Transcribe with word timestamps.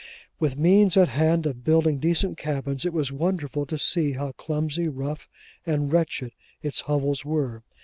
With 0.39 0.57
means 0.57 0.97
at 0.97 1.09
hand 1.09 1.45
of 1.45 1.63
building 1.63 1.99
decent 1.99 2.35
cabins, 2.35 2.85
it 2.85 2.91
was 2.91 3.11
wonderful 3.11 3.67
to 3.67 3.77
see 3.77 4.13
how 4.13 4.31
clumsy, 4.31 4.87
rough, 4.87 5.29
and 5.63 5.93
wretched, 5.93 6.31
its 6.63 6.81
hovels 6.81 7.23
were. 7.23 7.61